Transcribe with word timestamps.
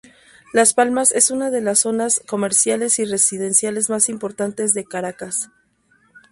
Las 0.51 0.73
Palmas 0.73 1.11
es 1.11 1.29
una 1.29 1.51
de 1.51 1.61
las 1.61 1.77
zonas 1.77 2.23
comerciales 2.25 2.97
y 2.97 3.05
residenciales 3.05 3.87
más 3.91 4.09
importantes 4.09 4.73
de 4.73 4.83
Caracas. 4.83 5.51